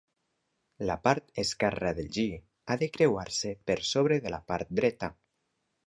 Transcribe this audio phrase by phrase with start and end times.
[0.89, 5.17] La part esquerra del "gi" ha de creuar-se per sobre de la part dreta.